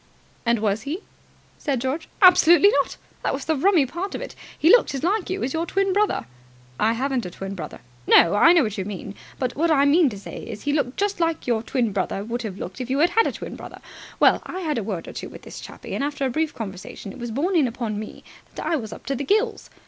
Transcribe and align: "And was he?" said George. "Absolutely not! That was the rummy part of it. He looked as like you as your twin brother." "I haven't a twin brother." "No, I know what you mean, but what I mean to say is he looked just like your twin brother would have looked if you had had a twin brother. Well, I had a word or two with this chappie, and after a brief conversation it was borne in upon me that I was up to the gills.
"And 0.47 0.57
was 0.57 0.81
he?" 0.81 1.01
said 1.59 1.79
George. 1.79 2.09
"Absolutely 2.23 2.69
not! 2.81 2.97
That 3.21 3.35
was 3.35 3.45
the 3.45 3.55
rummy 3.55 3.85
part 3.85 4.15
of 4.15 4.21
it. 4.23 4.33
He 4.57 4.71
looked 4.71 4.95
as 4.95 5.03
like 5.03 5.29
you 5.29 5.43
as 5.43 5.53
your 5.53 5.67
twin 5.67 5.93
brother." 5.93 6.25
"I 6.79 6.93
haven't 6.93 7.23
a 7.27 7.29
twin 7.29 7.53
brother." 7.53 7.81
"No, 8.07 8.33
I 8.33 8.51
know 8.51 8.63
what 8.63 8.79
you 8.79 8.83
mean, 8.83 9.13
but 9.37 9.55
what 9.55 9.69
I 9.69 9.85
mean 9.85 10.09
to 10.09 10.17
say 10.17 10.39
is 10.39 10.63
he 10.63 10.73
looked 10.73 10.97
just 10.97 11.19
like 11.19 11.45
your 11.45 11.61
twin 11.61 11.91
brother 11.91 12.23
would 12.23 12.41
have 12.41 12.57
looked 12.57 12.81
if 12.81 12.89
you 12.89 12.97
had 12.97 13.11
had 13.11 13.27
a 13.27 13.31
twin 13.31 13.55
brother. 13.55 13.77
Well, 14.19 14.41
I 14.43 14.61
had 14.61 14.79
a 14.79 14.83
word 14.83 15.07
or 15.07 15.13
two 15.13 15.29
with 15.29 15.43
this 15.43 15.59
chappie, 15.59 15.93
and 15.93 16.03
after 16.03 16.25
a 16.25 16.31
brief 16.31 16.51
conversation 16.55 17.11
it 17.11 17.19
was 17.19 17.29
borne 17.29 17.55
in 17.55 17.67
upon 17.67 17.99
me 17.99 18.23
that 18.55 18.65
I 18.65 18.77
was 18.77 18.91
up 18.91 19.05
to 19.05 19.15
the 19.15 19.23
gills. 19.23 19.69